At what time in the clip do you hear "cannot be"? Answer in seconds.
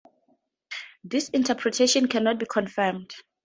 2.07-2.47